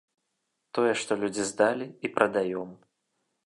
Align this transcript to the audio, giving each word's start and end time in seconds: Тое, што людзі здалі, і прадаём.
Тое, 0.77 0.93
што 1.03 1.19
людзі 1.25 1.45
здалі, 1.51 1.91
і 2.09 2.13
прадаём. 2.17 2.69